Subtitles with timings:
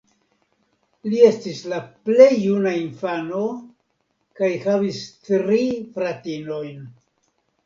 [1.11, 3.43] Li estis la plej juna infano
[4.41, 5.61] kaj havis tri
[5.99, 6.83] fratinojn.